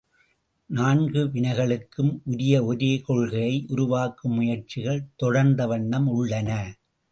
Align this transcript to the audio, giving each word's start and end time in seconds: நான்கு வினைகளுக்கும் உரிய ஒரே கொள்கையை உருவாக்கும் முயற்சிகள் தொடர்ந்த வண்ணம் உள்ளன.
நான்கு 0.69 1.25
வினைகளுக்கும் 1.25 2.09
உரிய 2.23 2.63
ஒரே 2.65 2.99
கொள்கையை 2.99 3.65
உருவாக்கும் 3.67 4.31
முயற்சிகள் 4.31 5.07
தொடர்ந்த 5.15 5.67
வண்ணம் 5.67 6.07
உள்ளன. 6.07 6.49